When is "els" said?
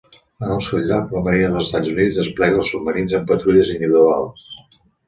2.65-2.73